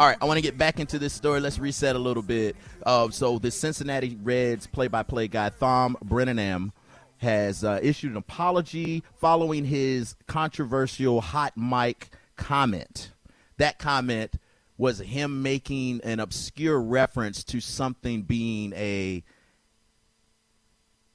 All 0.00 0.06
right, 0.06 0.16
I 0.18 0.24
want 0.24 0.38
to 0.38 0.42
get 0.42 0.56
back 0.56 0.80
into 0.80 0.98
this 0.98 1.12
story. 1.12 1.40
Let's 1.40 1.58
reset 1.58 1.94
a 1.94 1.98
little 1.98 2.22
bit. 2.22 2.56
Uh, 2.86 3.10
so, 3.10 3.38
the 3.38 3.50
Cincinnati 3.50 4.16
Reds 4.22 4.66
play-by-play 4.66 5.28
guy 5.28 5.50
Thom 5.50 5.94
Brennaman 6.02 6.72
has 7.18 7.64
uh, 7.64 7.80
issued 7.82 8.12
an 8.12 8.16
apology 8.16 9.02
following 9.20 9.66
his 9.66 10.16
controversial 10.26 11.20
hot 11.20 11.54
mic 11.54 12.08
comment. 12.36 13.12
That 13.58 13.78
comment 13.78 14.36
was 14.78 15.00
him 15.00 15.42
making 15.42 16.00
an 16.02 16.18
obscure 16.18 16.80
reference 16.80 17.44
to 17.44 17.60
something 17.60 18.22
being 18.22 18.72
a 18.72 19.22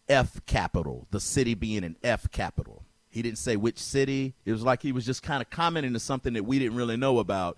F 0.07 0.45
capital, 0.45 1.07
the 1.09 1.19
city 1.19 1.55
being 1.55 1.83
an 1.83 1.95
F 2.03 2.29
capital. 2.29 2.83
He 3.09 3.23
didn't 3.23 3.39
say 3.39 3.55
which 3.55 3.79
city. 3.79 4.35
It 4.45 4.51
was 4.51 4.61
like 4.61 4.83
he 4.83 4.91
was 4.91 5.07
just 5.07 5.23
kind 5.23 5.41
of 5.41 5.49
commenting 5.49 5.93
to 5.93 5.99
something 5.99 6.33
that 6.33 6.43
we 6.45 6.59
didn't 6.59 6.77
really 6.77 6.97
know 6.97 7.17
about. 7.17 7.57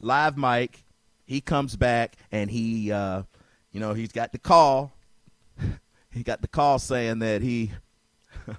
Live 0.00 0.36
mic, 0.36 0.84
he 1.26 1.40
comes 1.40 1.76
back 1.76 2.16
and 2.32 2.50
he, 2.50 2.90
uh, 2.90 3.22
you 3.72 3.80
know, 3.80 3.94
he's 3.94 4.12
got 4.12 4.32
the 4.32 4.38
call. 4.38 4.92
he 6.10 6.22
got 6.22 6.40
the 6.40 6.48
call 6.48 6.78
saying 6.78 7.18
that 7.20 7.42
he 7.42 7.72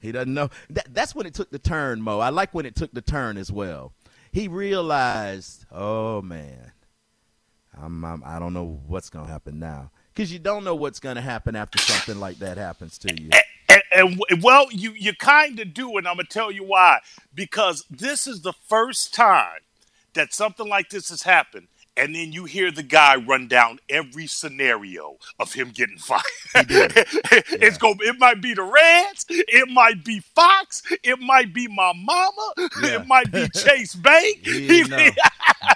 he 0.00 0.12
doesn't 0.12 0.32
know. 0.32 0.50
That, 0.70 0.92
that's 0.92 1.14
when 1.14 1.26
it 1.26 1.34
took 1.34 1.50
the 1.50 1.58
turn, 1.58 2.00
Mo. 2.00 2.20
I 2.20 2.30
like 2.30 2.54
when 2.54 2.66
it 2.66 2.76
took 2.76 2.92
the 2.92 3.02
turn 3.02 3.36
as 3.36 3.50
well. 3.50 3.92
He 4.32 4.48
realized, 4.48 5.64
oh 5.72 6.22
man, 6.22 6.72
I'm, 7.80 8.04
I'm 8.04 8.22
I 8.24 8.38
don't 8.38 8.52
know 8.52 8.80
what's 8.86 9.10
gonna 9.10 9.30
happen 9.30 9.58
now 9.58 9.90
because 10.12 10.32
you 10.32 10.38
don't 10.38 10.64
know 10.64 10.74
what's 10.74 11.00
gonna 11.00 11.20
happen 11.20 11.56
after 11.56 11.78
something 11.78 12.20
like 12.20 12.38
that 12.38 12.56
happens 12.56 12.98
to 12.98 13.20
you. 13.20 13.30
And, 13.68 13.82
and 14.30 14.42
well, 14.42 14.68
you 14.70 14.92
you 14.92 15.14
kind 15.14 15.58
of 15.58 15.74
do, 15.74 15.96
and 15.96 16.06
I'm 16.06 16.16
gonna 16.16 16.28
tell 16.28 16.50
you 16.50 16.64
why. 16.64 17.00
Because 17.34 17.84
this 17.90 18.26
is 18.26 18.42
the 18.42 18.52
first 18.52 19.14
time 19.14 19.60
that 20.14 20.32
something 20.34 20.68
like 20.68 20.90
this 20.90 21.10
has 21.10 21.22
happened, 21.22 21.68
and 21.96 22.14
then 22.14 22.32
you 22.32 22.44
hear 22.44 22.70
the 22.70 22.82
guy 22.82 23.16
run 23.16 23.46
down 23.48 23.78
every 23.88 24.26
scenario 24.26 25.16
of 25.38 25.52
him 25.52 25.70
getting 25.70 25.98
fired. 25.98 26.22
it's 26.54 27.78
going 27.78 27.98
it 28.02 28.18
might 28.18 28.40
be 28.40 28.54
the 28.54 28.62
Reds, 28.62 29.26
it 29.28 29.68
might 29.70 30.04
be 30.04 30.20
Fox, 30.20 30.82
it 31.02 31.18
might 31.20 31.52
be 31.54 31.68
my 31.68 31.92
mama, 31.96 32.52
Yeah. 32.82 33.00
it 33.00 33.06
might 33.06 33.30
be 33.32 33.48
Chase 33.48 33.94
Bank. 33.94 34.38
He 34.44 34.66
He- 34.82 34.84
know. 34.84 35.10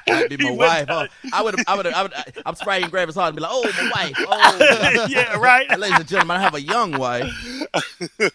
Might 0.07 0.29
be 0.31 0.37
my 0.39 0.51
wife. 0.51 0.87
Huh? 0.89 1.07
I 1.33 1.43
would. 1.43 1.55
I 1.67 1.77
would. 1.77 1.87
I 1.87 2.03
would. 2.03 2.13
I'm 2.45 2.55
surprised 2.55 2.79
he 2.79 2.83
didn't 2.85 2.91
grab 2.93 3.09
his 3.09 3.15
heart 3.17 3.29
and 3.29 3.37
be 3.37 3.43
like, 3.43 3.51
"Oh, 3.53 3.63
my 3.93 4.05
wife." 4.05 4.27
Oh, 4.29 5.07
yeah, 5.09 5.37
right. 5.39 5.69
ladies 5.79 5.99
and 5.99 6.09
gentlemen, 6.09 6.37
I 6.39 6.41
have 6.41 6.55
a 6.55 6.61
young 6.61 6.93
wife. 6.93 7.31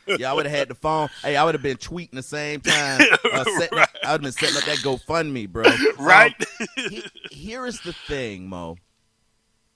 Yeah, 0.08 0.32
I 0.32 0.34
would 0.34 0.46
have 0.46 0.56
had 0.56 0.68
the 0.70 0.76
phone. 0.76 1.10
Hey, 1.24 1.36
I 1.36 1.44
would 1.44 1.54
have 1.56 1.62
been 1.64 1.78
tweeting 1.78 2.12
the 2.12 2.24
same 2.24 2.62
time. 2.62 3.02
Uh, 3.32 3.44
setting 3.58 3.78
up, 3.80 3.90
I 4.04 4.12
would 4.12 4.12
have 4.12 4.22
been 4.22 4.32
setting 4.32 4.58
up 4.58 4.64
that 4.64 4.78
GoFundMe, 4.80 5.50
bro. 5.50 5.64
Right. 6.00 6.34
Um, 6.60 6.68
he- 6.90 7.04
here 7.44 7.66
is 7.66 7.82
the 7.82 7.92
thing, 7.92 8.48
Mo. 8.48 8.78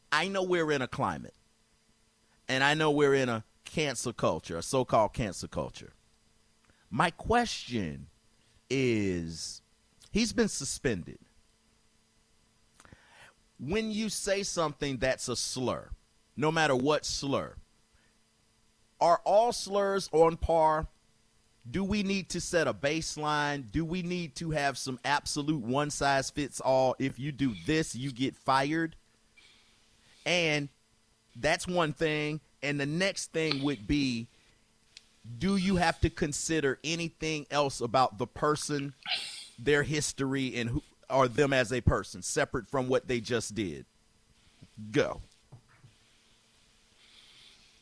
I 0.10 0.30
know 0.30 0.42
we're 0.42 0.72
in 0.72 0.82
a 0.82 0.88
climate, 0.88 1.36
and 2.48 2.64
I 2.64 2.74
know 2.74 2.92
we're 2.92 3.14
in 3.14 3.28
a 3.28 3.44
cancel 3.66 4.14
culture, 4.14 4.58
a 4.58 4.64
so-called 4.64 5.14
cancel 5.14 5.50
culture. 5.50 5.92
My 6.90 7.12
question 7.12 8.08
is, 8.70 9.62
he's 10.12 10.32
been 10.32 10.48
suspended. 10.48 11.20
When 13.60 13.92
you 13.92 14.08
say 14.08 14.44
something 14.44 14.98
that's 14.98 15.28
a 15.28 15.36
slur, 15.36 15.90
no 16.38 16.52
matter 16.54 16.76
what 16.76 17.06
slur, 17.06 17.56
are 19.02 19.20
all 19.26 19.52
slurs 19.52 20.10
on 20.14 20.38
par? 20.38 20.88
Do 21.70 21.84
we 21.84 22.04
need 22.04 22.30
to 22.30 22.42
set 22.42 22.68
a 22.68 22.74
baseline? 22.74 23.72
Do 23.72 23.84
we 23.84 24.02
need 24.02 24.36
to 24.36 24.52
have 24.52 24.78
some 24.78 25.00
absolute 25.04 25.64
one 25.64 25.90
size 25.90 26.30
fits 26.30 26.60
all? 26.60 26.96
If 27.00 27.20
you 27.20 27.32
do 27.32 27.54
this, 27.66 27.96
you 27.96 28.12
get 28.12 28.36
fired. 28.36 28.96
And 30.26 30.70
that's 31.36 31.68
one 31.68 31.94
thing. 31.94 32.40
And 32.64 32.80
the 32.80 32.86
next 32.86 33.34
thing 33.34 33.64
would 33.64 33.88
be 33.88 34.28
do 35.40 35.58
you 35.58 35.76
have 35.76 36.00
to 36.02 36.10
consider 36.10 36.80
anything 36.84 37.46
else 37.52 37.82
about 37.82 38.18
the 38.18 38.28
person, 38.28 38.94
their 39.60 39.84
history, 39.84 40.56
and 40.56 40.70
who 40.70 40.84
or 41.10 41.28
them 41.28 41.54
as 41.54 41.72
a 41.72 41.82
person, 41.82 42.22
separate 42.22 42.70
from 42.70 42.88
what 42.88 43.08
they 43.08 43.20
just 43.20 43.56
did? 43.56 43.86
Go. 44.92 45.22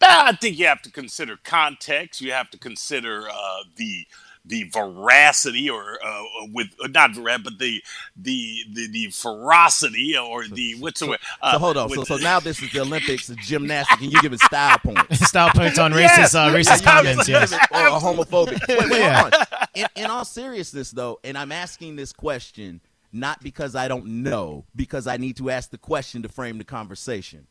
I 0.02 0.34
think 0.34 0.58
you 0.60 0.68
have 0.68 0.82
to 0.84 0.92
consider 0.92 1.38
context. 1.44 2.22
You 2.22 2.32
have 2.34 2.50
to 2.52 2.58
consider 2.58 3.28
uh, 3.30 3.64
the 3.76 4.06
the 4.48 4.64
veracity, 4.72 5.70
or 5.72 5.98
uh, 6.06 6.24
with 6.54 6.68
uh, 6.84 6.88
not 6.88 7.16
veracity, 7.16 7.44
but 7.44 7.60
the 7.60 7.84
the 8.16 8.64
the, 8.74 8.88
the 8.92 9.08
ferocity, 9.12 10.16
or 10.18 10.48
the 10.48 10.76
what's 10.80 11.00
the 11.00 11.08
word? 11.08 11.20
Uh, 11.42 11.54
So 11.54 11.60
hold 11.60 11.78
on. 11.78 11.90
So, 11.90 12.04
so 12.04 12.18
now 12.18 12.40
this 12.40 12.62
is 12.62 12.72
the 12.72 12.82
Olympics 12.82 13.30
of 13.30 13.38
gymnastics, 13.38 14.02
and 14.04 14.12
you 14.12 14.22
giving 14.22 14.38
style 14.52 14.78
points. 14.80 15.28
Style 15.28 15.50
points 15.50 15.80
on 15.80 15.94
Yes. 15.94 16.34
racist, 16.34 16.36
uh, 16.36 16.54
racist 16.54 16.84
comments. 16.84 17.28
Yes. 17.28 17.54
or 17.54 17.58
a 17.88 17.92
homophobic. 18.00 18.68
Wait, 18.68 18.90
wait, 18.90 19.00
Yeah. 19.00 19.24
on. 19.34 19.66
In, 19.74 19.88
in 19.96 20.06
all 20.12 20.26
seriousness, 20.26 20.92
though, 20.92 21.20
and 21.24 21.38
I'm 21.38 21.52
asking 21.52 21.96
this 21.96 22.14
question 22.14 22.82
not 23.12 23.42
because 23.42 23.76
I 23.76 23.88
don't 23.88 24.06
know, 24.24 24.66
because 24.76 25.08
I 25.08 25.18
need 25.18 25.38
to 25.38 25.50
ask 25.50 25.70
the 25.72 25.78
question 25.78 26.22
to 26.24 26.30
frame 26.30 26.58
the 26.58 26.64
conversation. 26.66 27.48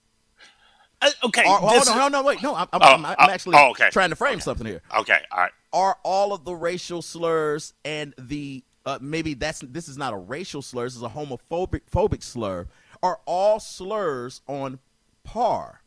Uh, 1.05 1.27
okay, 1.27 1.43
this- 1.43 1.89
on, 1.89 1.99
no, 1.99 2.09
no, 2.09 2.23
wait, 2.23 2.43
no, 2.43 2.55
I'm, 2.55 2.69
I'm, 2.73 2.81
Oh, 2.83 2.87
I'm, 2.87 3.07
I'm 3.07 3.17
oh, 3.19 3.31
actually 3.31 3.57
oh, 3.59 3.71
okay. 3.71 3.91
trying 3.91 4.11
to 4.11 4.17
frame 4.17 4.41
something 4.41 4.67
here. 4.67 4.83
okay, 4.99 5.21
all 5.31 5.39
right. 5.41 5.53
Are 5.73 5.97
all 6.05 6.33
of 6.33 6.45
the 6.45 6.55
racial 6.55 7.03
slurs 7.03 7.75
and 7.85 8.15
the 8.19 8.63
uh, 8.87 8.99
maybe 9.01 9.35
that's 9.35 9.61
this 9.61 9.89
is 9.89 9.97
not 9.99 10.13
a 10.13 10.17
racial 10.17 10.63
slur, 10.63 10.85
this 10.85 10.95
is 10.97 11.03
a 11.03 11.09
homophobic 11.09 11.81
phobic 11.93 12.23
slur. 12.23 12.67
Are 13.03 13.21
all 13.27 13.59
slurs 13.61 14.41
on 14.47 14.79
par? 15.25 15.81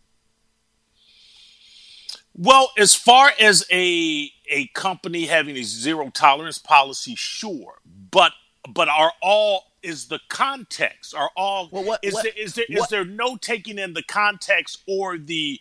Well, 2.36 2.72
as 2.78 2.94
far 2.94 3.32
as 3.40 3.66
a 3.72 4.30
a 4.50 4.68
company 4.74 5.26
having 5.26 5.58
a 5.58 5.64
zero 5.64 6.10
tolerance 6.10 6.60
policy, 6.60 7.16
sure, 7.16 7.76
but 8.12 8.34
but 8.70 8.90
are 8.90 9.14
all 9.22 9.66
is 9.88 10.08
the 10.08 10.20
context 10.30 11.16
are 11.16 11.32
all 11.38 11.70
Well, 11.72 11.84
what- 11.84 12.00
is 12.04 12.14
what- 12.14 12.24
there 12.24 12.34
is 12.36 12.54
there 12.56 12.66
is 12.70 12.80
what- 12.80 12.90
there 12.90 13.06
no 13.06 13.38
taking 13.38 13.78
in 13.80 13.94
the 13.94 14.04
context 14.04 14.80
or 14.88 15.18
the 15.18 15.60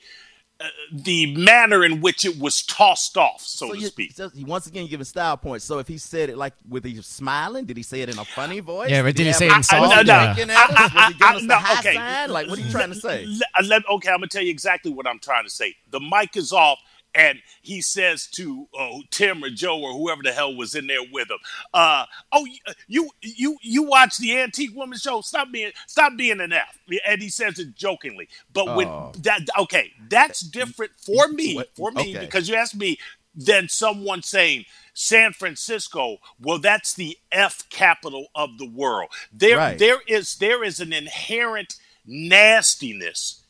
uh, 0.58 0.68
the 0.90 1.36
manner 1.36 1.84
in 1.84 2.00
which 2.00 2.24
it 2.24 2.38
was 2.38 2.62
tossed 2.62 3.18
off, 3.18 3.42
so, 3.42 3.72
to 3.74 3.78
you- 3.78 3.88
speak. 3.88 4.12
so 4.14 4.30
he 4.30 4.42
once 4.42 4.66
again 4.66 4.86
giving 4.86 5.04
style 5.04 5.36
points. 5.36 5.66
So 5.66 5.78
if 5.80 5.86
he 5.86 5.98
said 5.98 6.30
it 6.30 6.38
like 6.38 6.54
with 6.66 6.82
he 6.82 6.98
smiling, 7.02 7.66
did 7.66 7.76
he 7.76 7.82
say 7.82 8.00
it 8.00 8.08
in 8.08 8.18
a 8.18 8.24
funny 8.24 8.60
voice? 8.60 8.88
Yeah, 8.90 9.02
but 9.02 9.14
did 9.14 9.26
he 9.26 9.34
say 9.34 9.46
it 9.46 9.48
in 9.48 9.54
have 9.56 9.64
soft? 9.66 9.92
eyes 9.92 10.06
No, 10.06 10.18
no. 10.18 10.26
winking 10.28 10.48
at 10.50 10.70
us? 10.70 10.94
Was 10.94 11.04
he 11.08 11.12
giving 11.18 11.36
us 11.36 11.42
no, 11.42 11.54
high 11.56 11.78
okay. 11.80 11.94
sign? 11.96 12.30
Like 12.30 12.48
what 12.48 12.58
are 12.58 12.62
you 12.62 12.70
trying 12.70 12.88
to 12.88 12.98
say? 12.98 13.26
Let- 13.26 13.66
let- 13.66 13.86
okay, 13.96 14.08
I'm 14.08 14.16
gonna 14.16 14.28
tell 14.28 14.42
you 14.42 14.50
exactly 14.50 14.90
what 14.90 15.06
I'm 15.06 15.18
trying 15.18 15.44
to 15.44 15.50
say. 15.50 15.76
The 15.90 16.00
mic 16.00 16.36
is 16.38 16.54
off, 16.54 16.78
and 17.16 17.40
he 17.62 17.80
says 17.80 18.26
to 18.34 18.68
uh, 18.78 18.98
Tim 19.10 19.42
or 19.42 19.50
Joe 19.50 19.80
or 19.80 19.92
whoever 19.92 20.22
the 20.22 20.32
hell 20.32 20.54
was 20.54 20.74
in 20.74 20.86
there 20.86 21.02
with 21.12 21.30
him, 21.30 21.38
uh, 21.74 22.04
"Oh, 22.30 22.44
you- 22.44 22.60
you 22.86 23.10
you 23.22 23.58
you 23.62 23.82
watch 23.82 24.18
the 24.18 24.38
Antique 24.38 24.74
Woman 24.76 24.98
show? 24.98 25.20
Stop 25.22 25.50
being 25.50 25.72
stop 25.88 26.12
being 26.16 26.40
an 26.40 26.52
F." 26.52 26.78
And 27.06 27.20
he 27.22 27.28
says 27.28 27.58
it 27.58 27.74
jokingly, 27.74 28.28
but 28.52 28.68
Oh. 28.68 28.76
when 28.76 28.88
that 29.22 29.40
okay, 29.58 29.92
that's 30.08 30.40
different 30.40 30.92
for 31.00 31.28
me 31.28 31.60
for 31.74 31.90
me 31.90 32.14
okay. 32.16 32.24
because 32.26 32.48
you 32.48 32.54
asked 32.54 32.76
me 32.76 32.98
than 33.34 33.68
someone 33.68 34.22
saying. 34.22 34.64
San 34.98 35.34
Francisco, 35.34 36.16
well, 36.40 36.58
that's 36.58 36.94
the 36.94 37.18
F 37.30 37.68
capital 37.68 38.28
of 38.34 38.56
the 38.56 38.64
world. 38.66 39.10
There, 39.30 39.58
Right. 39.58 39.78
there 39.78 39.98
is 40.06 40.36
there 40.36 40.64
is 40.64 40.80
an 40.80 40.94
inherent 40.94 41.76
nastiness 42.06 43.42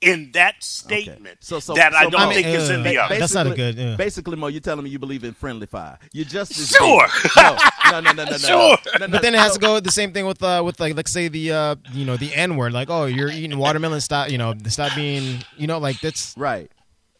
in 0.00 0.30
that 0.32 0.62
statement 0.62 1.38
So- 1.40 1.58
so- 1.58 1.74
that 1.74 1.92
I 1.94 2.08
don't 2.08 2.28
Mo- 2.28 2.32
think 2.32 2.46
is 2.46 2.70
in 2.70 2.80
uh, 2.80 2.84
the 2.84 2.98
other. 2.98 3.18
That's 3.18 3.34
not 3.34 3.48
a 3.48 3.54
good, 3.54 3.74
yeah. 3.76 3.96
Basically, 3.96 4.36
Mo, 4.36 4.46
you're 4.46 4.60
telling 4.60 4.84
me 4.84 4.90
you 4.90 4.98
believe 4.98 5.24
in 5.24 5.34
friendly 5.34 5.66
fire. 5.66 5.98
You're 6.12 6.24
just 6.24 6.56
as 6.56 6.68
Sure. 6.68 7.06
No, 7.36 7.56
no, 7.90 8.00
no, 8.00 8.12
no, 8.12 8.24
no, 8.24 8.30
no. 8.30 8.36
Sure. 8.38 8.78
no, 9.00 9.06
no, 9.06 9.08
But 9.08 9.22
then 9.22 9.34
it 9.34 9.40
has 9.40 9.54
to 9.54 9.58
go 9.60 9.80
the 9.80 9.90
same 9.90 10.12
thing 10.12 10.24
with 10.26 10.40
uh 10.42 10.62
with 10.64 10.78
like 10.78 10.94
let's 10.94 11.10
say 11.10 11.26
the 11.28 11.50
uh 11.52 11.76
you 11.92 12.04
know 12.04 12.16
the 12.16 12.32
N 12.34 12.56
word 12.56 12.72
like 12.72 12.90
oh 12.90 13.06
you're 13.06 13.30
eating 13.30 13.58
watermelon 13.58 14.00
stop 14.00 14.30
you 14.30 14.38
know 14.38 14.54
stop 14.68 14.94
being 14.94 15.38
you 15.56 15.66
know 15.66 15.78
like 15.78 16.00
that's 16.00 16.34
right. 16.36 16.70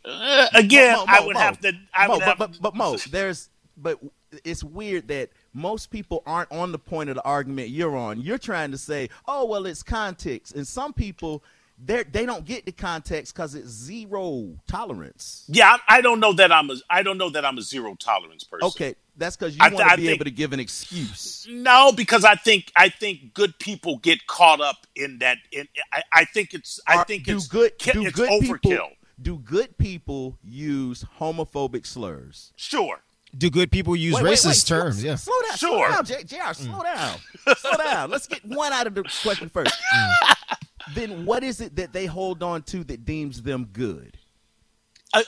Uh, 0.05 0.47
again, 0.55 0.97
Mo, 0.97 1.05
Mo, 1.06 1.12
I 1.12 1.26
would 1.26 1.35
Mo, 1.35 1.41
have 1.41 1.61
to. 1.61 1.73
I 1.93 2.06
Mo, 2.06 2.14
would 2.14 2.23
have. 2.23 2.38
but, 2.38 2.53
but, 2.53 2.62
but 2.62 2.76
Mo, 2.76 2.97
there's 3.11 3.50
but 3.76 3.99
it's 4.44 4.62
weird 4.62 5.08
that 5.08 5.31
most 5.53 5.91
people 5.91 6.23
aren't 6.26 6.50
on 6.53 6.70
the 6.73 6.79
point 6.79 7.11
of 7.11 7.17
the 7.17 7.25
argument 7.25 7.70
you're 7.70 7.97
on. 7.97 8.20
You're 8.20 8.38
trying 8.38 8.70
to 8.70 8.79
say, 8.79 9.11
oh 9.26 9.44
well, 9.47 9.67
it's 9.67 9.82
context, 9.82 10.55
and 10.55 10.67
some 10.67 10.93
people 10.93 11.43
they 11.83 12.03
they 12.03 12.27
don't 12.27 12.45
get 12.45 12.67
the 12.67 12.73
context 12.73 13.35
because 13.35 13.55
it's 13.55 13.69
zero 13.69 14.57
tolerance. 14.67 15.45
yeah, 15.49 15.77
I, 15.89 15.99
I 15.99 16.01
don't 16.01 16.21
know 16.21 16.33
that 16.33 16.51
I'm 16.51 16.71
a. 16.71 16.77
I 16.91 17.03
don't 17.03 17.19
know 17.19 17.31
that 17.31 17.45
I'm 17.45 17.57
a 17.59 17.63
zero 17.63 17.95
tolerance 17.95 18.45
person. 18.45 18.67
Okay, 18.69 18.95
that's 19.17 19.37
because 19.37 19.55
you 19.55 19.61
I 19.63 19.69
want 19.69 19.87
to 19.87 19.93
I 19.93 19.97
be 19.97 20.03
think- 20.07 20.17
able 20.17 20.25
to 20.25 20.31
give 20.31 20.53
an 20.53 20.61
excuse. 20.61 21.47
No, 21.49 21.93
because 21.93 22.25
I 22.25 22.35
think 22.35 22.73
I 22.77 22.89
think 22.89 23.33
good 23.35 23.59
people 23.59 23.99
get 23.99 24.27
caught 24.27 24.61
up 24.61 24.87
in 24.97 25.19
that. 25.19 25.39
In 25.53 25.69
I, 25.93 26.03
I 26.13 26.25
think 26.25 26.53
it's. 26.55 26.81
I 26.87 26.97
Are- 26.97 27.05
think 27.05 27.25
do 27.25 27.37
it's 27.37 27.47
good. 27.47 27.73
do 27.79 28.05
it's 28.07 28.17
good 28.17 28.29
overkill. 28.31 28.61
people 28.63 28.89
do 29.21 29.39
good 29.39 29.77
people 29.79 30.39
use 30.45 31.05
homophobic 31.21 31.87
slurs? 31.87 32.53
Sure. 32.57 33.01
Do 33.37 33.51
good 33.51 33.71
people 33.71 33.95
use 33.95 34.15
Wait, 34.15 34.25
wait, 34.25 34.33
racist 34.35 34.47
wait, 34.47 34.57
slow- 34.57 34.79
terms? 34.85 35.05
yeah. 35.05 35.15
Slow 35.17 35.35
down. 35.47 35.57
Sure. 35.57 35.87
Slow 35.87 35.95
down, 35.97 36.05
J- 36.05 36.25
JR. 36.25 36.55
Slow 36.55 36.79
mm. 36.79 36.83
down. 36.95 37.19
slow 37.57 37.73
down. 37.77 38.11
Let's 38.11 38.27
get 38.27 38.45
one 38.45 38.73
out 38.73 38.87
of 38.87 38.95
the 38.95 39.03
question 39.23 39.49
first. 39.49 39.77
Mm. 39.95 40.57
Then 40.94 41.25
what 41.25 41.43
is 41.43 41.61
it 41.61 41.76
that 41.76 41.93
they 41.93 42.06
hold 42.06 42.43
on 42.43 42.62
to 42.64 42.85
that 42.85 43.05
deems 43.05 43.43
them 43.43 43.69
good? 43.73 44.17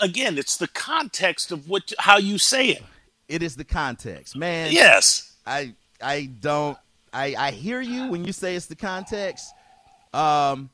Again, 0.01 0.37
it's 0.37 0.57
the 0.59 0.69
context 0.69 1.53
of 1.53 1.69
what 1.69 1.93
how 1.99 2.19
you 2.19 2.39
say 2.39 2.69
it. 2.69 2.83
It 3.29 3.43
is 3.43 3.57
the 3.57 3.65
context, 3.65 4.37
man. 4.37 4.73
Yes. 4.73 5.37
I 5.47 5.75
I 6.03 6.31
don't 6.41 6.77
I 7.13 7.35
I 7.37 7.51
hear 7.51 7.81
you 7.81 8.09
when 8.09 8.25
you 8.25 8.33
say 8.33 8.57
it's 8.57 8.67
the 8.67 8.77
context. 8.77 9.53
Um 10.13 10.71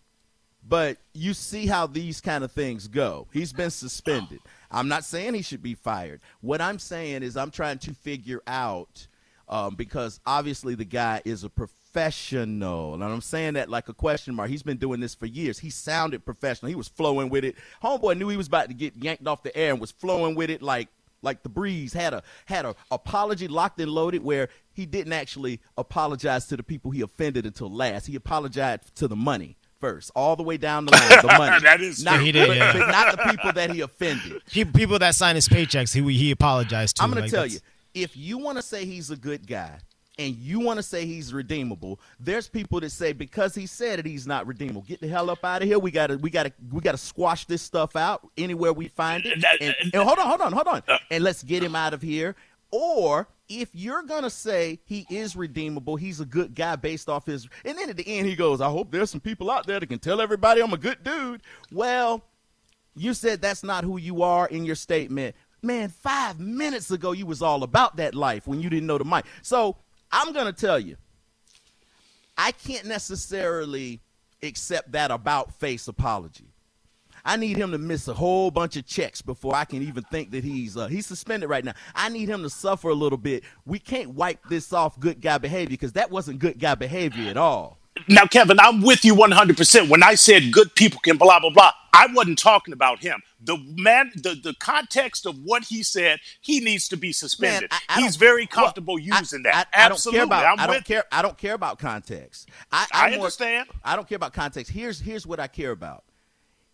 but 0.69 0.99
you 1.13 1.33
see 1.33 1.67
how 1.67 1.87
these 1.87 2.21
kind 2.21 2.43
of 2.43 2.51
things 2.51 2.89
go. 2.89 3.29
He's 3.33 3.53
been 3.53 3.71
suspended. 3.71 4.41
I'm 4.71 4.89
not 4.89 5.05
saying 5.05 5.35
he 5.35 5.43
should 5.43 5.63
be 5.63 5.75
fired. 5.75 6.21
What 6.41 6.61
I'm 6.61 6.79
saying 6.81 7.23
is 7.23 7.37
I'm 7.37 7.53
trying 7.53 7.79
to 7.79 7.95
figure 7.95 8.43
out 8.49 9.07
um, 9.49 9.75
because 9.77 10.21
obviously 10.27 10.75
the 10.75 10.85
guy 10.85 11.23
is 11.25 11.45
a 11.45 11.51
professional, 11.51 11.86
and 11.97 13.03
I'm 13.05 13.21
saying 13.21 13.55
that 13.55 13.69
like 13.69 13.89
a 13.89 13.95
question 13.95 14.35
mark. 14.35 14.51
He's 14.51 14.63
been 14.63 14.77
doing 14.77 15.01
this 15.01 15.15
for 15.15 15.27
years. 15.27 15.59
He 15.59 15.71
sounded 15.71 16.25
professional. 16.25 16.69
He 16.69 16.75
was 16.75 16.89
flowing 16.89 17.29
with 17.29 17.45
it. 17.45 17.57
Homeboy 17.83 18.19
knew 18.19 18.29
he 18.29 18.37
was 18.37 18.47
about 18.49 18.69
to 18.69 18.75
get 18.75 18.97
yanked 18.97 19.27
off 19.27 19.43
the 19.43 19.57
air 19.57 19.71
and 19.73 19.81
was 19.81 19.91
flowing 19.91 20.35
with 20.35 20.51
it 20.51 20.63
like 20.63 20.89
like 21.23 21.43
the 21.43 21.49
breeze 21.49 21.93
had 21.93 22.13
a 22.15 22.23
had 22.45 22.65
a 22.67 22.75
apology 22.91 23.49
locked 23.49 23.81
and 23.81 23.91
loaded 23.91 24.23
where 24.23 24.49
he 24.73 24.87
didn't 24.87 25.13
actually 25.13 25.61
apologize 25.77 26.47
to 26.47 26.57
the 26.57 26.63
people 26.63 26.91
he 26.91 27.01
offended 27.01 27.47
until 27.47 27.73
last. 27.73 28.07
He 28.07 28.15
apologized 28.17 28.95
to 28.97 29.09
the 29.09 29.17
money 29.17 29.57
first, 29.81 30.11
all 30.15 30.37
the 30.37 30.43
way 30.43 30.57
down 30.57 30.87
the 30.87 30.93
line. 30.93 31.09
The 31.23 31.27
money. 31.39 31.61
That 31.63 31.81
is 31.81 32.05
not. 32.05 32.21
He 32.21 32.33
did, 32.33 32.49
but, 32.49 32.57
yeah. 32.57 32.73
but 32.73 32.87
not 32.89 33.17
the 33.17 33.31
people 33.31 33.53
that 33.53 33.71
he 33.71 33.81
offended. 33.81 34.43
He, 34.51 34.65
people 34.65 34.99
that 34.99 35.15
signed 35.15 35.37
his 35.37 35.49
paychecks, 35.49 35.93
he 35.95 36.03
he 36.15 36.31
apologized 36.31 36.97
to. 36.97 37.03
I'm 37.03 37.11
going 37.11 37.23
Like, 37.23 37.31
to 37.31 37.37
tell 37.37 37.43
that's- 37.45 37.55
you, 37.55 38.03
if 38.03 38.17
you 38.17 38.39
want 38.39 38.59
to 38.59 38.63
say 38.63 38.85
he's 38.85 39.11
a 39.11 39.17
good 39.17 39.47
guy 39.47 39.79
and 40.19 40.35
you 40.37 40.61
want 40.61 40.79
to 40.79 40.83
say 40.83 41.05
he's 41.05 41.35
redeemable, 41.35 42.01
there's 42.19 42.49
people 42.49 42.81
that 42.81 42.91
say 42.91 43.13
because 43.13 43.55
he 43.55 43.67
said 43.67 43.99
it, 43.99 44.07
he's 44.07 44.27
not 44.27 44.47
redeemable. 44.47 44.83
Get 44.83 45.01
the 45.01 45.09
hell 45.09 45.29
up 45.31 45.45
out 45.45 45.63
of 45.63 45.69
here. 45.69 45.79
We 45.79 45.91
got 45.91 46.09
to 46.09 46.17
we 46.17 46.31
got 46.31 46.45
to 46.45 46.53
we 46.73 46.81
got 46.81 46.93
to 46.93 46.99
squash 46.99 47.45
this 47.45 47.63
stuff 47.63 47.97
out 47.97 48.27
anywhere 48.37 48.73
we 48.73 48.89
find 48.89 49.25
it. 49.27 49.45
And, 49.61 49.75
and 49.93 50.03
hold 50.03 50.19
on, 50.19 50.27
hold 50.27 50.41
on, 50.41 50.53
hold 50.53 50.67
on, 50.69 50.83
uh. 50.89 50.99
and 51.11 51.23
let's 51.23 51.43
get 51.43 51.63
him 51.63 51.77
out 51.77 51.93
of 51.93 52.03
here. 52.03 52.35
Or 52.71 53.29
if 53.49 53.69
you're 53.75 54.03
gonna 54.03 54.31
say 54.31 54.81
he 54.87 55.07
is 55.09 55.37
redeemable, 55.37 55.97
he's 55.97 56.21
a 56.21 56.25
good 56.25 56.55
guy 56.55 56.77
based 56.77 57.09
off 57.09 57.27
his, 57.27 57.49
and 57.65 57.79
then 57.79 57.91
at 57.91 57.97
the 57.97 58.07
end 58.07 58.27
he 58.27 58.35
goes, 58.35 58.61
"I 58.61 58.69
hope 58.69 58.91
there's 58.91 59.11
some 59.11 59.21
people 59.21 59.51
out 59.51 59.67
there 59.67 59.79
that 59.79 59.87
can 59.87 59.99
tell 59.99 60.21
everybody 60.21 60.63
I'm 60.63 60.73
a 60.73 60.79
good 60.79 61.05
dude." 61.05 61.43
Well, 61.71 62.25
you 62.97 63.15
said 63.15 63.41
that's 63.41 63.63
not 63.63 63.85
who 63.85 63.99
you 63.99 64.23
are 64.23 64.49
in 64.49 64.65
your 64.65 64.75
statement. 64.75 65.37
Man, 65.63 65.89
five 65.89 66.41
minutes 66.41 66.91
ago 66.91 67.13
you 67.13 67.27
was 67.27 67.43
all 67.43 67.63
about 67.63 67.97
that 67.97 68.15
life 68.15 68.47
when 68.47 68.61
you 68.61 68.69
didn't 68.71 68.87
know 68.87 68.99
the 68.99 69.05
mic. 69.05 69.27
So 69.43 69.77
I'm 70.11 70.33
gonna 70.33 70.53
tell 70.53 70.79
you, 70.79 70.97
I 72.37 72.53
can't 72.53 72.87
necessarily 72.87 74.01
accept 74.43 74.93
that 74.93 75.11
about 75.11 75.55
face 75.55 75.89
apology. 75.89 76.53
I 77.25 77.37
need 77.37 77.57
him 77.57 77.73
to 77.73 77.79
miss 77.79 78.07
a 78.07 78.15
whole 78.15 78.53
bunch 78.53 78.77
of 78.77 78.87
checks 78.87 79.21
before 79.21 79.53
I 79.55 79.65
can 79.65 79.83
even 79.83 80.05
think 80.05 80.31
that 80.31 80.45
he's 80.45 80.77
uh, 80.77 80.87
he's 80.87 81.07
suspended 81.07 81.51
right 81.51 81.65
now. 81.65 81.73
I 81.95 82.09
need 82.09 82.29
him 82.29 82.43
to 82.43 82.51
suffer 82.51 82.89
a 82.89 82.95
little 82.95 83.19
bit. 83.19 83.43
We 83.65 83.81
can't 83.81 84.11
wipe 84.11 84.49
this 84.49 84.73
off 84.73 84.99
good 85.01 85.21
guy 85.21 85.39
behavior 85.39 85.71
because 85.71 85.93
that 85.95 86.11
wasn't 86.11 86.39
good 86.39 86.61
guy 86.61 86.77
behavior 86.77 87.29
at 87.29 87.37
all. 87.37 87.81
Now, 88.09 88.25
Kevin, 88.27 88.61
I'm 88.61 88.83
with 88.83 89.05
you 89.05 89.15
100%. 89.15 89.89
When 89.89 90.03
I 90.03 90.15
said 90.15 90.53
good 90.53 90.75
people 90.75 91.01
can 91.01 91.17
blah, 91.17 91.41
blah, 91.41 91.51
blah, 91.51 91.73
I 91.93 92.07
wasn't 92.13 92.39
talking 92.39 92.73
about 92.75 93.01
him. 93.01 93.21
The 93.41 93.57
man, 93.77 94.13
the, 94.17 94.35
the 94.35 94.55
context 94.61 95.25
of 95.27 95.39
what 95.43 95.65
he 95.65 95.83
said, 95.83 96.19
he 96.41 96.61
needs 96.61 96.89
to 96.89 96.97
be 96.97 97.13
suspended. 97.13 97.71
Man, 97.71 97.81
I- 97.89 97.99
I 97.99 98.03
He's 98.03 98.17
very 98.17 98.47
comfortable 98.47 98.95
well, 98.95 99.03
using 99.21 99.43
that. 99.45 99.69
I, 99.73 99.87
Absolutely. 99.87 100.21
don't 100.21 100.29
care 100.31 100.39
about. 100.41 100.53
I'm 100.53 100.61
I 100.61 100.67
don't 100.67 100.77
with 100.77 100.85
care. 100.85 101.05
I 101.11 101.23
don't 101.23 101.39
care 101.39 101.55
about 101.55 101.79
context. 101.79 102.49
I, 102.71 102.87
I 102.93 103.05
I'm 103.07 103.11
more- 103.13 103.21
understand. 103.21 103.69
I 103.85 103.97
don't 103.97 104.09
care 104.09 104.17
about 104.17 104.33
context. 104.35 104.71
Here's 104.73 105.01
here's 105.01 105.27
what 105.27 105.41
I 105.41 105.47
care 105.47 105.71
about. 105.71 106.05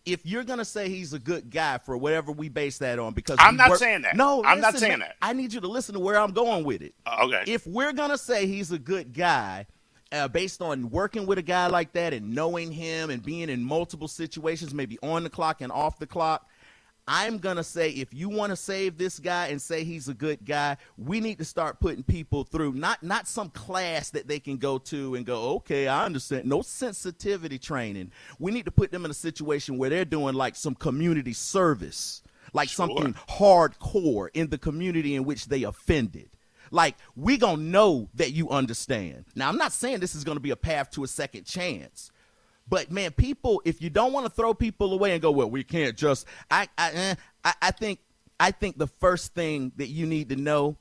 If 0.05 0.25
you're 0.25 0.43
gonna 0.43 0.65
say 0.65 0.89
he's 0.89 1.13
a 1.13 1.19
good 1.19 1.49
guy 1.49 1.77
for 1.77 1.95
whatever 1.95 2.33
we 2.33 2.49
base 2.49 2.77
that 2.79 2.99
on, 2.99 3.13
because 3.13 3.37
I'm 3.39 3.55
not 3.55 3.69
work- 3.69 3.79
saying 3.79 4.01
that. 4.01 4.17
No, 4.17 4.43
I'm 4.43 4.59
not 4.59 4.77
saying 4.77 4.91
man, 4.93 4.99
that. 4.99 5.15
I 5.21 5.31
need 5.31 5.53
you 5.53 5.61
to 5.61 5.67
listen 5.69 5.93
to 5.93 5.99
where 6.01 6.19
I'm 6.19 6.31
going 6.33 6.65
with 6.65 6.81
it. 6.81 6.93
Uh, 7.05 7.19
okay. 7.25 7.43
If 7.49 7.65
we're 7.65 7.93
gonna 7.93 8.17
say 8.17 8.45
he's 8.45 8.71
a 8.73 8.79
good 8.79 9.13
guy, 9.13 9.65
uh, 10.13 10.27
based 10.27 10.61
on 10.61 10.89
working 10.91 11.25
with 11.25 11.37
a 11.39 11.43
guy 11.43 11.67
like 11.67 11.91
that 11.93 12.13
and 12.13 12.33
knowing 12.33 12.71
him 12.71 13.09
and 13.09 13.23
being 13.23 13.49
in 13.49 13.63
multiple 13.63 14.07
situations, 14.07 14.73
maybe 14.73 14.97
on 15.01 15.23
the 15.23 15.29
clock 15.29 15.61
and 15.61 15.71
off 15.71 15.97
the 15.99 16.07
clock, 16.07 16.47
I'm 17.05 17.37
gonna 17.37 17.63
say 17.65 17.89
if 17.89 18.13
you 18.13 18.29
want 18.29 18.51
to 18.51 18.55
save 18.55 18.97
this 18.97 19.19
guy 19.19 19.47
and 19.47 19.61
say 19.61 19.83
he's 19.83 20.07
a 20.07 20.13
good 20.13 20.45
guy, 20.45 20.77
we 20.97 21.19
need 21.19 21.37
to 21.39 21.45
start 21.45 21.81
putting 21.81 22.03
people 22.03 22.45
through 22.45 22.73
not 22.73 23.03
not 23.03 23.27
some 23.27 23.49
class 23.49 24.11
that 24.11 24.27
they 24.27 24.39
can 24.39 24.55
go 24.55 24.77
to 24.77 25.15
and 25.15 25.25
go, 25.25 25.55
okay, 25.55 25.87
I 25.89 26.05
understand. 26.05 26.45
No 26.45 26.61
sensitivity 26.61 27.57
training. 27.59 28.11
We 28.39 28.51
need 28.51 28.65
to 28.65 28.71
put 28.71 28.91
them 28.91 29.03
in 29.03 29.11
a 29.11 29.15
situation 29.15 29.77
where 29.77 29.89
they're 29.89 30.05
doing 30.05 30.35
like 30.35 30.55
some 30.55 30.75
community 30.75 31.33
service, 31.33 32.21
like 32.53 32.69
Sure. 32.69 32.87
something 32.87 33.15
hardcore 33.29 34.29
in 34.33 34.49
the 34.49 34.57
community 34.57 35.15
in 35.15 35.25
which 35.25 35.47
they 35.47 35.63
offended. 35.63 36.29
Like 36.73 36.95
we 37.15 37.37
gonna 37.37 37.61
know 37.61 38.09
that 38.15 38.31
you 38.31 38.49
understand. 38.49 39.25
Now 39.35 39.47
I'm 39.47 39.57
not 39.57 39.71
saying 39.71 39.99
this 39.99 40.15
is 40.15 40.23
gonna 40.23 40.39
be 40.39 40.49
a 40.49 40.55
path 40.55 40.89
to 40.91 41.03
a 41.03 41.07
second 41.07 41.45
chance. 41.45 42.11
But 42.67 42.91
man, 42.91 43.11
people, 43.11 43.61
if 43.65 43.81
you 43.81 43.89
don't 43.89 44.11
want 44.13 44.25
to 44.25 44.31
throw 44.31 44.53
people 44.53 44.93
away 44.93 45.11
and 45.11 45.21
go, 45.21 45.31
well, 45.31 45.49
we 45.49 45.63
can't 45.63 45.95
just. 45.95 46.25
I, 46.49 46.67
I, 46.77 46.91
eh, 46.91 47.15
I, 47.43 47.53
I 47.61 47.71
think, 47.71 47.99
I 48.39 48.51
think 48.51 48.77
the 48.77 48.87
first 48.87 49.33
thing 49.35 49.73
that 49.75 49.87
you 49.87 50.05
need 50.05 50.29
to 50.29 50.35
know, 50.35 50.77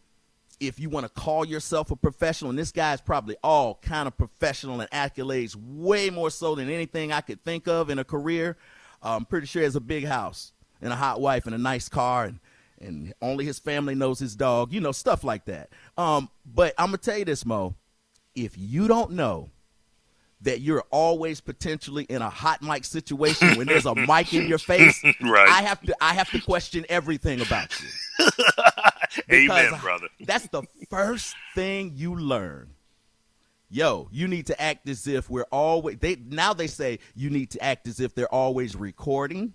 if 0.61 0.79
you 0.79 0.89
want 0.89 1.06
to 1.06 1.21
call 1.21 1.44
yourself 1.44 1.91
a 1.91 1.97
professional, 1.97 2.50
and 2.50 2.59
this 2.59 2.71
guy's 2.71 3.00
probably 3.00 3.37
all 3.43 3.81
kind 3.83 4.06
of 4.06 4.17
professional 4.17 4.81
and 4.81 4.88
accolades, 4.93 5.56
way 5.56 6.09
more 6.09 6.31
so 6.31 6.55
than 6.55 6.71
anything 6.71 7.12
I 7.12 7.21
could 7.21 7.45
think 7.45 7.67
of 7.67 7.91
in 7.91 7.99
a 7.99 8.05
career. 8.05 8.56
I'm 9.03 9.25
pretty 9.25 9.49
sure 9.49 9.61
he 9.61 9.65
has 9.65 9.75
a 9.75 9.81
big 9.81 10.05
house 10.05 10.53
and 10.81 10.93
a 10.93 10.97
hot 10.97 11.21
wife 11.21 11.47
and 11.47 11.55
a 11.55 11.59
nice 11.59 11.88
car, 11.88 12.25
and 12.25 12.38
and 12.82 13.14
only 13.23 13.44
his 13.44 13.58
family 13.58 13.94
knows 13.94 14.19
his 14.19 14.37
dog, 14.37 14.73
you 14.73 14.81
know, 14.81 14.93
stuff 14.93 15.25
like 15.25 15.44
that. 15.46 15.70
Um, 15.96 16.29
but 16.44 16.75
I'm 16.79 16.87
gonna 16.87 16.99
tell 16.99 17.19
you 17.19 17.25
this, 17.25 17.44
Mo. 17.46 17.75
If 18.34 18.56
you 18.56 18.88
don't 18.88 19.12
know 19.12 19.50
that 20.40 20.61
you're 20.61 20.84
always 20.90 21.40
potentially 21.40 22.05
in 22.05 22.20
a 22.20 22.29
hot 22.31 22.62
mic 22.62 22.84
situation 22.84 23.56
when 23.56 23.67
there's 23.67 23.87
a 23.87 23.94
mic 23.94 24.34
in 24.34 24.49
your 24.49 24.58
face, 24.58 25.00
Right. 25.20 25.49
I 25.49 25.62
have 25.62 25.81
to 25.82 25.94
I 26.00 26.14
have 26.14 26.31
to 26.31 26.40
question 26.40 26.84
everything 26.88 27.40
about 27.40 27.70
you. 27.81 28.29
Amen, 29.32 29.78
brother. 29.81 30.08
That's 30.20 30.49
the 30.49 30.62
first 30.90 31.35
thing 31.55 31.93
you 31.94 32.17
learn. 32.17 32.70
Yo, 33.70 34.08
you 34.12 34.28
need 34.28 34.46
to 34.49 34.61
act 34.61 34.88
as 34.88 35.06
if 35.06 35.31
we're 35.31 35.46
always 35.50 35.99
they 35.99 36.17
now 36.17 36.52
they 36.52 36.67
say 36.67 36.99
you 37.14 37.31
need 37.31 37.50
to 37.50 37.62
act 37.62 37.87
as 37.88 38.00
if 38.00 38.14
they're 38.14 38.33
always 38.35 38.76
recording 38.76 39.54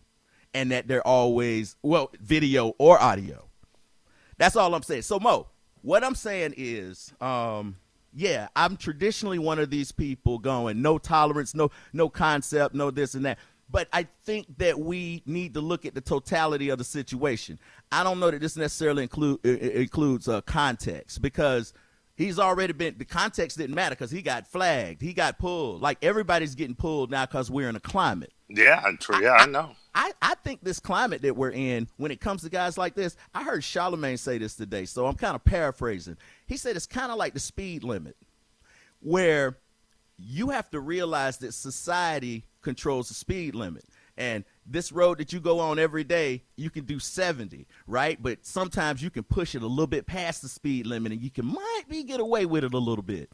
and 0.57 0.71
that 0.71 0.87
they're 0.87 1.05
always 1.05 1.75
well, 1.83 2.11
video 2.19 2.73
or 2.79 2.99
audio. 3.01 3.45
That's 4.37 4.55
all 4.55 4.73
I'm 4.75 4.83
saying. 4.83 5.03
So 5.03 5.19
Mo, 5.19 5.47
what 5.81 6.03
I'm 6.03 6.15
saying 6.15 6.55
is, 6.57 7.13
um, 7.21 7.77
yeah, 8.13 8.47
I'm 8.55 8.75
traditionally 8.77 9.39
one 9.39 9.59
of 9.59 9.69
these 9.69 9.91
people 9.91 10.39
going 10.39 10.81
no 10.81 10.97
tolerance, 10.97 11.53
no 11.55 11.69
no 11.93 12.09
concept, 12.09 12.73
no 12.75 12.91
this 12.91 13.13
and 13.15 13.25
that. 13.25 13.37
But 13.69 13.87
I 13.91 14.07
think 14.23 14.57
that 14.59 14.79
we 14.79 15.21
need 15.25 15.53
to 15.55 15.61
look 15.61 15.85
at 15.85 15.93
the 15.93 16.01
totality 16.01 16.69
of 16.69 16.77
the 16.77 16.83
situation. 16.85 17.59
I 17.91 18.03
don't 18.03 18.19
know 18.19 18.31
that 18.31 18.39
this 18.41 18.55
necessarily 18.55 19.03
include 19.03 19.39
i- 19.45 19.49
i- 19.49 19.81
includes 19.81 20.27
uh, 20.29 20.39
context 20.41 21.21
because 21.21 21.73
he's 22.15 22.39
already 22.39 22.73
been 22.73 22.95
the 22.97 23.05
context 23.05 23.57
didn't 23.57 23.75
matter 23.75 23.93
because 23.95 24.09
he 24.09 24.21
got 24.21 24.47
flagged, 24.47 25.01
he 25.01 25.13
got 25.13 25.37
pulled. 25.37 25.81
Like 25.81 25.97
everybody's 26.01 26.55
getting 26.55 26.75
pulled 26.75 27.11
now 27.11 27.25
because 27.25 27.51
we're 27.51 27.69
in 27.69 27.75
a 27.75 27.79
climate. 27.81 28.31
Yeah, 28.49 28.81
true. 28.99 29.21
Yeah, 29.21 29.33
I 29.33 29.45
know. 29.45 29.71
I, 29.97 30.11
I 30.21 30.35
think 30.43 30.61
this 30.61 30.79
climate 30.79 31.23
that 31.23 31.35
we're 31.35 31.49
in, 31.49 31.87
when 31.97 32.11
it 32.11 32.21
comes 32.21 32.43
to 32.43 32.49
guys 32.49 32.77
like 32.77 32.93
this, 32.93 33.17
I 33.33 33.43
heard 33.43 33.63
Charlemagne 33.63 34.17
say 34.17 34.37
this 34.37 34.55
today, 34.55 34.85
so 34.85 35.07
I'm 35.07 35.15
kind 35.15 35.33
of 35.33 35.43
paraphrasing. 35.43 36.17
He 36.45 36.55
said 36.55 36.75
it's 36.75 36.85
kind 36.85 37.11
of 37.11 37.17
like 37.17 37.33
the 37.33 37.39
speed 37.39 37.83
limit, 37.83 38.15
where 38.99 39.57
you 40.15 40.49
have 40.49 40.69
to 40.69 40.79
realize 40.79 41.39
that 41.39 41.55
society 41.55 42.45
controls 42.61 43.07
the 43.07 43.15
speed 43.15 43.55
limit. 43.55 43.85
And 44.17 44.43
this 44.67 44.91
road 44.91 45.17
that 45.17 45.33
you 45.33 45.39
go 45.39 45.59
on 45.59 45.79
every 45.79 46.03
day, 46.03 46.43
you 46.55 46.69
can 46.69 46.85
do 46.85 46.99
70, 46.99 47.65
right? 47.87 48.21
But 48.21 48.45
sometimes 48.45 49.01
you 49.01 49.09
can 49.09 49.23
push 49.23 49.55
it 49.55 49.63
a 49.63 49.67
little 49.67 49.87
bit 49.87 50.05
past 50.05 50.43
the 50.43 50.47
speed 50.47 50.85
limit 50.85 51.11
and 51.11 51.21
you 51.21 51.31
can 51.31 51.45
might 51.47 51.83
be 51.89 52.03
get 52.03 52.19
away 52.19 52.45
with 52.45 52.63
it 52.63 52.75
a 52.75 52.79
little 52.79 53.03
bit. 53.03 53.31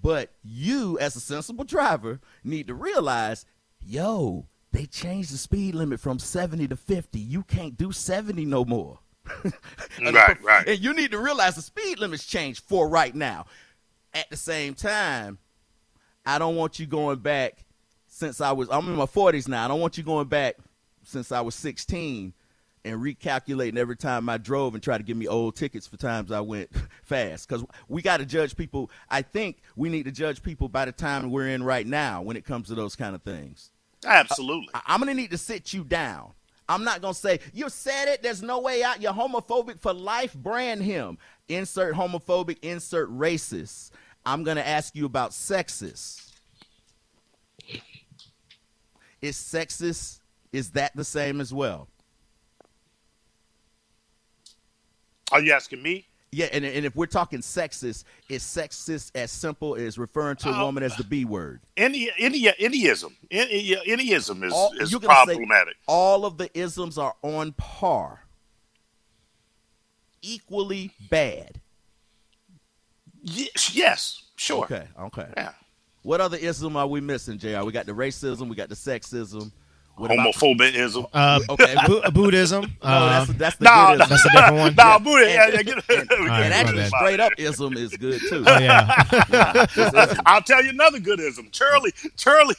But 0.00 0.32
you, 0.42 0.98
as 0.98 1.14
a 1.14 1.20
sensible 1.20 1.64
driver, 1.64 2.20
need 2.42 2.66
to 2.66 2.74
realize, 2.74 3.46
yo, 3.80 4.48
they 4.72 4.86
changed 4.86 5.32
the 5.32 5.38
speed 5.38 5.74
limit 5.74 6.00
from 6.00 6.18
70 6.18 6.68
to 6.68 6.76
50. 6.76 7.18
You 7.18 7.42
can't 7.42 7.76
do 7.76 7.92
70 7.92 8.44
no 8.46 8.64
more. 8.64 8.98
And 9.98 10.14
Right, 10.14 10.42
right. 10.42 10.66
And 10.66 10.80
you 10.80 10.94
need 10.94 11.12
to 11.12 11.18
realize 11.18 11.54
the 11.54 11.62
speed 11.62 11.98
limit's 11.98 12.26
changed 12.26 12.64
for 12.64 12.88
right 12.88 13.14
now. 13.14 13.46
At 14.14 14.28
the 14.30 14.36
same 14.36 14.74
time, 14.74 15.38
I 16.26 16.38
don't 16.38 16.56
want 16.56 16.78
you 16.78 16.86
going 16.86 17.18
back 17.18 17.64
since 18.08 18.40
I 18.40 18.52
was 18.52 18.68
I'm 18.70 18.86
in 18.88 18.96
my 18.96 19.06
40s 19.06 19.48
now. 19.48 19.64
I 19.64 19.68
don't 19.68 19.80
want 19.80 19.96
you 19.96 20.02
going 20.02 20.28
back 20.28 20.56
since 21.04 21.30
I 21.32 21.40
was 21.40 21.54
16 21.54 22.32
and 22.84 23.00
recalculating 23.00 23.76
every 23.76 23.96
time 23.96 24.28
I 24.28 24.38
drove 24.38 24.74
and 24.74 24.82
try 24.82 24.98
to 24.98 25.04
give 25.04 25.16
me 25.16 25.28
old 25.28 25.54
tickets 25.56 25.86
for 25.86 25.96
times 25.96 26.32
I 26.32 26.40
went 26.40 26.70
fast. 27.04 27.48
Because 27.48 27.64
we 27.88 28.02
got 28.02 28.18
to 28.18 28.26
judge 28.26 28.56
people. 28.56 28.90
I 29.08 29.22
think 29.22 29.58
we 29.76 29.88
need 29.88 30.04
to 30.04 30.12
judge 30.12 30.42
people 30.42 30.68
by 30.68 30.84
the 30.84 30.92
time 30.92 31.30
we're 31.30 31.48
in 31.48 31.62
right 31.62 31.86
now 31.86 32.22
when 32.22 32.36
it 32.36 32.44
comes 32.44 32.68
to 32.68 32.74
those 32.74 32.96
kind 32.96 33.14
of 33.14 33.22
things. 33.22 33.70
Uh, 34.04 34.08
Absolutely. 34.10 34.68
I- 34.74 34.82
I'm 34.86 35.00
going 35.00 35.14
to 35.14 35.20
need 35.20 35.30
to 35.30 35.38
sit 35.38 35.72
you 35.72 35.84
down. 35.84 36.32
I'm 36.68 36.84
not 36.84 37.00
going 37.02 37.14
to 37.14 37.20
say, 37.20 37.40
you 37.52 37.68
said 37.68 38.08
it, 38.08 38.22
there's 38.22 38.42
no 38.42 38.60
way 38.60 38.82
out, 38.82 39.02
you're 39.02 39.12
homophobic 39.12 39.80
for 39.80 39.92
life, 39.92 40.32
brand 40.34 40.82
him. 40.82 41.18
Insert 41.48 41.94
homophobic, 41.94 42.58
insert 42.62 43.10
racist. 43.10 43.90
I'm 44.24 44.44
going 44.44 44.56
to 44.56 44.66
ask 44.66 44.94
you 44.94 45.04
about 45.04 45.32
sexist. 45.32 46.30
Is 49.20 49.36
sexist, 49.36 50.20
is 50.52 50.70
that 50.70 50.96
the 50.96 51.04
same 51.04 51.40
as 51.40 51.52
well? 51.52 51.88
Are 55.30 55.40
you 55.40 55.52
asking 55.52 55.82
me? 55.82 56.06
Yeah, 56.34 56.46
and, 56.50 56.64
and 56.64 56.86
if 56.86 56.96
we're 56.96 57.04
talking 57.04 57.40
sexist, 57.40 58.04
is 58.30 58.42
sexist 58.42 59.10
as 59.14 59.30
simple 59.30 59.74
as 59.74 59.98
referring 59.98 60.36
to 60.36 60.48
a 60.48 60.52
Oh. 60.62 60.64
woman 60.64 60.82
as 60.82 60.96
the 60.96 61.04
B 61.04 61.26
word? 61.26 61.60
Any, 61.76 62.10
any, 62.18 62.44
anyism. 62.44 63.12
Any, 63.30 63.76
anyism 63.86 64.42
is, 64.42 64.50
All- 64.52 64.72
is 64.80 64.90
you're 64.90 65.00
gonna 65.00 65.12
say 65.26 65.34
problematic. 65.36 65.76
all 65.86 66.24
of 66.24 66.38
the 66.38 66.48
isms 66.58 66.96
are 66.96 67.14
on 67.22 67.52
par, 67.52 68.24
equally 70.22 70.92
bad. 71.10 71.60
Yes, 73.22 73.74
yes, 73.74 74.22
sure. 74.36 74.64
Okay, 74.64 74.86
okay. 75.00 75.28
Yeah. 75.36 75.52
What 76.02 76.20
other 76.22 76.38
ism 76.38 76.76
are 76.76 76.86
we 76.86 77.00
missing, 77.00 77.38
Jr? 77.38 77.62
We 77.62 77.72
got 77.72 77.86
the 77.86 77.92
racism, 77.92 78.48
we 78.48 78.56
got 78.56 78.70
the 78.70 78.74
sexism. 78.74 79.52
What 79.96 80.10
about- 80.10 80.34
Homophobism. 80.34 81.06
Uh, 81.12 81.40
Okay, 81.50 81.74
Bu- 81.86 82.10
Buddhism. 82.12 82.62
no, 82.62 82.68
Uh, 82.88 83.08
that's 83.26 83.38
that's 83.38 83.56
the 83.56 83.64
No, 83.64 83.86
good 83.88 84.00
ism. 84.00 84.08
that's 84.08 84.24
a 84.24 84.30
different 84.30 84.56
one. 84.56 84.74
Nah, 84.74 84.98
Buddha, 84.98 85.30
yeah, 85.30 85.44
And- 85.44 85.54
yeah, 85.54 85.62
get, 85.62 85.74
and- 85.74 85.84
we 85.88 85.94
All 86.16 86.24
get 86.24 86.28
right, 86.28 86.42
and 86.44 86.54
actually, 86.54 86.84
straight 86.86 87.20
up 87.20 87.32
ism 87.38 87.76
is 87.76 87.90
good 87.96 88.20
too. 88.28 88.42
oh, 88.46 88.58
yeah. 88.58 89.66
I'll 90.26 90.42
tell 90.42 90.62
you 90.64 90.70
another 90.70 90.98
good 90.98 91.20
ism. 91.20 91.48
Charlie, 91.52 91.92
Charlie, 92.16 92.54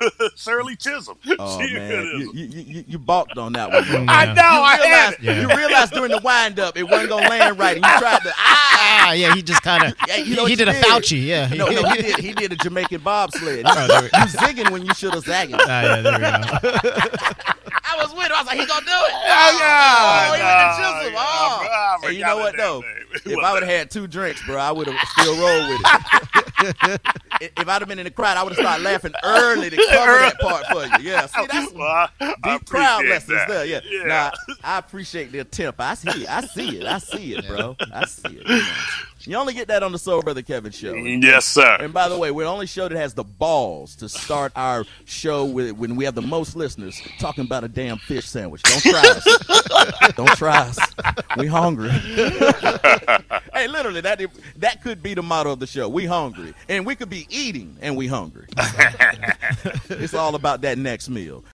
Shirley 0.36 0.76
Chisholm. 0.76 1.18
Oh 1.38 1.58
She 1.66 1.74
man, 1.74 1.90
you, 2.18 2.32
you, 2.32 2.44
you, 2.62 2.84
you 2.86 2.98
balked 2.98 3.36
on 3.38 3.52
that 3.54 3.70
one. 3.72 3.84
bro. 3.84 4.04
I 4.08 4.26
know, 4.26 4.32
You 4.32 4.38
I 4.42 4.76
had 4.76 4.80
realized, 4.82 5.12
it. 5.14 5.22
Yeah. 5.22 5.40
you 5.40 5.48
realized 5.56 5.92
during 5.92 6.10
the 6.12 6.20
wind 6.22 6.58
up 6.60 6.76
it 6.76 6.84
wasn't 6.84 7.10
gonna 7.10 7.28
land 7.28 7.58
right, 7.58 7.76
and 7.76 7.84
you 7.84 7.98
tried 7.98 8.20
to 8.22 8.32
ah. 8.36 9.06
ah, 9.08 9.12
yeah. 9.12 9.34
He 9.34 9.42
just 9.42 9.62
kind 9.62 9.84
of 9.84 9.94
Yeah, 10.06 10.16
you 10.16 10.24
he, 10.24 10.34
know 10.36 10.42
what 10.42 10.50
he 10.50 10.56
did 10.56 10.68
you 10.68 10.72
a 10.72 10.76
did? 10.76 10.84
Fauci. 10.84 11.24
Yeah. 11.26 11.48
No, 11.48 11.66
no, 11.68 11.88
he 11.90 12.02
did. 12.02 12.18
He 12.18 12.32
did 12.32 12.52
a 12.52 12.56
Jamaican 12.56 13.00
bobsled. 13.00 13.62
Oh, 13.66 13.86
there 13.88 14.02
you 14.04 14.08
zigging 14.10 14.70
when 14.70 14.84
you 14.86 14.94
should 14.94 15.14
have 15.14 15.24
zagging. 15.24 15.56
Ah, 15.58 15.82
yeah, 15.82 16.00
there 16.02 16.12
we 16.12 16.18
go. 16.18 16.80
I 17.90 17.96
was 17.96 18.12
with 18.14 18.26
him. 18.26 18.32
I 18.34 18.37
was 18.37 18.37
like, 18.48 18.58
he 18.60 18.66
gonna 18.66 18.84
do 18.84 18.90
it. 18.90 19.12
Oh, 19.30 19.58
yeah. 19.60 20.30
Oh, 20.30 20.34
he 20.34 20.40
Nah, 20.42 20.48
went 20.48 20.76
to 20.76 20.82
Chisholm. 20.82 21.12
yeah, 21.14 21.96
Oh. 22.02 22.06
And 22.06 22.16
you 22.16 22.24
know 22.24 22.36
what 22.38 22.56
though? 22.56 22.80
name. 22.80 22.94
If 23.24 23.38
I 23.38 23.52
would 23.54 23.62
have 23.62 23.72
had 23.72 23.90
two 23.90 24.06
drinks, 24.06 24.44
bro, 24.44 24.56
I 24.56 24.70
would 24.70 24.86
have 24.86 25.08
still 25.08 25.36
rolled 25.38 25.68
with 25.70 25.80
it. 25.84 27.00
if 27.40 27.68
I'd 27.68 27.80
have 27.80 27.88
been 27.88 27.98
in 27.98 28.04
the 28.04 28.10
crowd, 28.10 28.36
I 28.36 28.42
would 28.42 28.52
have 28.52 28.60
started 28.62 28.82
laughing 28.82 29.12
early 29.24 29.70
to 29.70 29.76
cover 29.76 30.18
that 30.18 30.38
part 30.40 30.66
for 30.66 30.84
you. 30.84 31.10
Yeah, 31.10 31.26
see, 31.26 31.46
that's 31.50 31.72
Well, 31.72 31.86
I- 31.86 32.08
I 32.20 32.58
deep 32.58 32.66
crowd 32.68 32.96
appreciate 33.04 33.10
lessons 33.10 33.38
that. 33.38 33.48
there. 33.48 33.64
Yeah. 33.64 33.80
Yeah. 33.88 34.04
Nah, 34.04 34.30
I 34.62 34.78
appreciate 34.78 35.32
the 35.32 35.38
attempt. 35.40 35.80
I 35.80 35.94
see 35.94 36.08
it. 36.24 36.28
I 36.28 36.40
see 36.42 36.78
it. 36.78 36.86
I 36.86 36.98
see 36.98 37.34
it, 37.34 37.46
bro. 37.46 37.76
I 37.92 38.04
see 38.06 38.40
it. 38.44 38.64
You, 39.28 39.36
only 39.36 39.52
get 39.52 39.68
that 39.68 39.82
on 39.82 39.92
the 39.92 39.98
Soul 39.98 40.22
Brother 40.22 40.42
Kevin 40.42 40.72
show. 40.72 40.94
Yes, 40.94 41.44
sir. 41.44 41.76
And 41.80 41.92
by 41.92 42.08
the 42.08 42.16
way, 42.16 42.30
we're 42.30 42.44
the 42.44 42.50
only 42.50 42.66
show 42.66 42.88
that 42.88 42.96
has 42.96 43.12
the 43.12 43.24
balls 43.24 43.94
to 43.96 44.08
start 44.08 44.52
our 44.56 44.84
show 45.04 45.44
with 45.44 45.72
when 45.72 45.96
we 45.96 46.04
have 46.04 46.14
the 46.14 46.22
most 46.22 46.56
listeners 46.56 47.00
talking 47.18 47.44
about 47.44 47.62
a 47.62 47.68
damn 47.68 47.98
fish 47.98 48.26
sandwich. 48.26 48.62
Don't 48.62 48.82
try 48.82 49.00
us. 49.00 50.14
Don't 50.14 50.36
try 50.36 50.58
us. 50.58 50.78
We 51.36 51.46
hungry. 51.46 51.90
hey, 53.52 53.68
literally, 53.68 54.00
that 54.00 54.20
that 54.56 54.82
could 54.82 55.02
be 55.02 55.14
the 55.14 55.22
motto 55.22 55.52
of 55.52 55.60
the 55.60 55.66
show. 55.66 55.88
We 55.88 56.06
hungry, 56.06 56.54
and 56.68 56.86
we 56.86 56.94
could 56.94 57.10
be 57.10 57.26
eating, 57.28 57.76
and 57.80 57.96
we 57.96 58.06
hungry. 58.06 58.46
it's 59.90 60.14
all 60.14 60.34
about 60.34 60.62
that 60.62 60.78
next 60.78 61.08
meal. 61.08 61.44